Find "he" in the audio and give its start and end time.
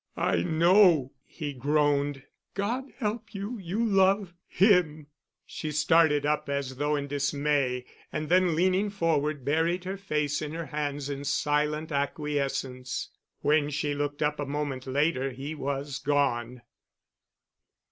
1.25-1.53, 15.29-15.53